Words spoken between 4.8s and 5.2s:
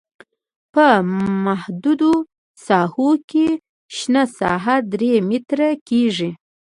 درې